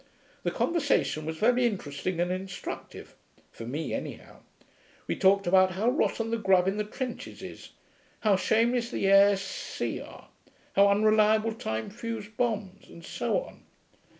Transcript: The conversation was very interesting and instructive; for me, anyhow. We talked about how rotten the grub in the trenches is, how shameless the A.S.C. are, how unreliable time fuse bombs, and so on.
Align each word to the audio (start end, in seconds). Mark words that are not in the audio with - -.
The 0.41 0.49
conversation 0.49 1.27
was 1.27 1.37
very 1.37 1.63
interesting 1.63 2.19
and 2.19 2.31
instructive; 2.31 3.15
for 3.51 3.67
me, 3.67 3.93
anyhow. 3.93 4.39
We 5.05 5.15
talked 5.15 5.45
about 5.45 5.73
how 5.73 5.91
rotten 5.91 6.31
the 6.31 6.39
grub 6.39 6.67
in 6.67 6.77
the 6.77 6.83
trenches 6.83 7.43
is, 7.43 7.69
how 8.21 8.35
shameless 8.35 8.89
the 8.89 9.05
A.S.C. 9.05 10.01
are, 10.01 10.29
how 10.75 10.87
unreliable 10.87 11.53
time 11.53 11.91
fuse 11.91 12.27
bombs, 12.27 12.89
and 12.89 13.05
so 13.05 13.41
on. 13.43 13.63